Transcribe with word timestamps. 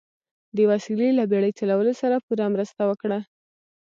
دې 0.55 0.63
وسیلې 0.71 1.09
له 1.19 1.23
بیړۍ 1.31 1.51
چلولو 1.59 1.93
سره 2.01 2.23
پوره 2.25 2.45
مرسته 2.53 2.81
وکړه. 2.89 3.19